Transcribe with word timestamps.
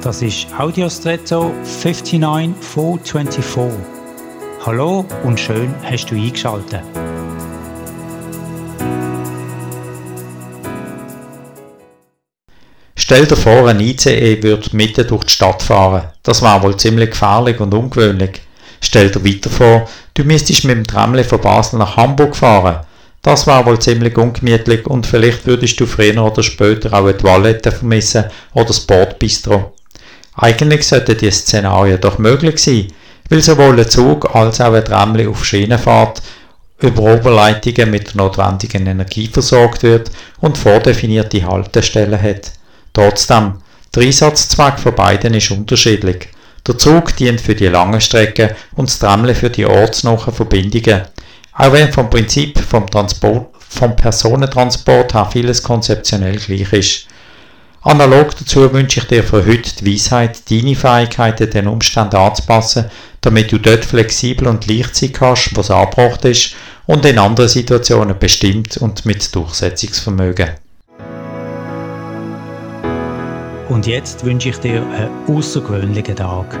Das 0.00 0.22
ist 0.22 0.46
Audiostretto 0.56 1.52
59424. 1.64 3.80
Hallo 4.64 5.04
und 5.24 5.40
schön 5.40 5.74
hast 5.82 6.06
du 6.06 6.14
eingeschaltet. 6.14 6.82
Stell 12.94 13.26
dir 13.26 13.34
vor, 13.34 13.68
ein 13.68 13.80
ICE 13.80 14.40
würde 14.40 14.76
mitten 14.76 15.08
durch 15.08 15.24
die 15.24 15.32
Stadt 15.32 15.64
fahren. 15.64 16.04
Das 16.22 16.42
war 16.42 16.62
wohl 16.62 16.76
ziemlich 16.76 17.10
gefährlich 17.10 17.58
und 17.58 17.74
ungewöhnlich. 17.74 18.42
Stell 18.80 19.10
dir 19.10 19.24
weiter 19.24 19.50
vor, 19.50 19.88
du 20.14 20.22
müsstest 20.22 20.64
mit 20.64 20.76
dem 20.76 20.86
Tramle 20.86 21.24
von 21.24 21.40
Basel 21.40 21.80
nach 21.80 21.96
Hamburg 21.96 22.36
fahren. 22.36 22.86
Das 23.22 23.48
war 23.48 23.66
wohl 23.66 23.80
ziemlich 23.80 24.16
ungemütlich 24.16 24.86
und 24.86 25.08
vielleicht 25.08 25.44
würdest 25.44 25.80
du 25.80 25.86
früher 25.86 26.24
oder 26.24 26.44
später 26.44 26.92
auch 26.92 27.10
die 27.10 27.18
Toilette 27.18 27.72
vermissen 27.72 28.26
oder 28.54 28.66
das 28.66 28.78
Bordbistro. 28.80 29.72
Eigentlich 30.40 30.86
sollten 30.86 31.18
die 31.18 31.32
Szenarien 31.32 32.00
doch 32.00 32.18
möglich 32.18 32.62
sein, 32.62 32.86
weil 33.28 33.42
sowohl 33.42 33.80
ein 33.80 33.90
Zug 33.90 34.36
als 34.36 34.60
auch 34.60 34.72
ein 34.72 34.84
Tramli 34.84 35.26
auf 35.26 35.44
Schienenfahrt 35.44 36.22
über 36.80 37.02
Oberleitungen 37.02 37.90
mit 37.90 38.08
der 38.08 38.16
notwendigen 38.18 38.86
Energie 38.86 39.26
versorgt 39.26 39.82
wird 39.82 40.12
und 40.40 40.56
vordefinierte 40.56 41.44
Haltestellen 41.44 42.22
hat. 42.22 42.52
Trotzdem, 42.92 43.54
der 43.92 44.04
Einsatzzweck 44.04 44.78
von 44.78 44.94
beiden 44.94 45.34
ist 45.34 45.50
unterschiedlich. 45.50 46.28
Der 46.64 46.78
Zug 46.78 47.16
dient 47.16 47.40
für 47.40 47.56
die 47.56 47.66
langen 47.66 48.00
Strecken 48.00 48.50
und 48.76 48.88
das 48.88 49.00
Tramli 49.00 49.34
für 49.34 49.50
die 49.50 49.66
ortsnahen 49.66 50.32
Verbindungen. 50.32 51.02
Auch 51.52 51.72
wenn 51.72 51.92
vom 51.92 52.08
Prinzip 52.08 52.60
vom, 52.60 52.88
Transport, 52.88 53.48
vom 53.68 53.96
Personentransport 53.96 55.14
her 55.14 55.28
vieles 55.32 55.64
konzeptionell 55.64 56.36
gleich 56.36 56.72
ist. 56.72 57.08
Analog 57.88 58.36
dazu 58.36 58.70
wünsche 58.74 59.00
ich 59.00 59.06
dir 59.06 59.24
für 59.24 59.46
heute 59.46 59.74
die 59.76 59.94
Weisheit, 59.94 60.50
deine 60.50 60.76
Fähigkeiten 60.76 61.48
den 61.48 61.66
Umständen 61.66 62.16
anzupassen, 62.16 62.84
damit 63.22 63.50
du 63.50 63.56
dort 63.56 63.82
flexibel 63.82 64.46
und 64.46 64.66
leicht 64.66 64.94
sein 64.94 65.10
kannst, 65.10 65.56
was 65.56 65.70
angebracht 65.70 66.22
ist, 66.26 66.54
und 66.84 67.06
in 67.06 67.18
anderen 67.18 67.48
Situationen 67.48 68.18
bestimmt 68.18 68.76
und 68.76 69.06
mit 69.06 69.34
Durchsetzungsvermögen. 69.34 70.50
Und 73.70 73.86
jetzt 73.86 74.22
wünsche 74.22 74.50
ich 74.50 74.58
dir 74.58 74.82
einen 74.82 75.08
außergewöhnlichen 75.26 76.16
Tag. 76.16 76.60